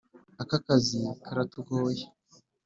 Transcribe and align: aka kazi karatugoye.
aka 0.41 0.57
kazi 0.65 0.99
karatugoye. 1.25 2.03